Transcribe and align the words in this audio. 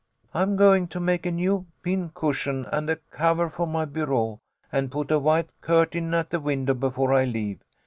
I'm 0.33 0.55
going 0.55 0.87
to 0.87 0.99
make 0.99 1.27
a 1.27 1.31
new 1.31 1.67
pincushion 1.83 2.65
and 2.71 2.89
a 2.89 2.95
cover 2.95 3.51
for 3.51 3.67
my 3.67 3.85
bureau, 3.85 4.41
and 4.71 4.91
put 4.91 5.11
a 5.11 5.19
white 5.19 5.51
curtain 5.61 6.11
at 6.15 6.31
the 6.31 6.39
win 6.39 6.65
dow 6.65 6.73
before 6.73 7.13
I 7.13 7.25
leave. 7.25 7.59